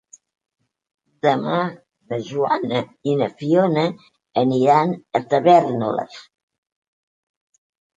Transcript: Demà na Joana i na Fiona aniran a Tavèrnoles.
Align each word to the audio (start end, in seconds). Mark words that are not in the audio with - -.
Demà 1.25 1.57
na 2.15 2.19
Joana 2.31 2.81
i 3.11 3.15
na 3.21 3.29
Fiona 3.37 3.87
aniran 4.47 5.01
a 5.23 5.27
Tavèrnoles. 5.39 6.23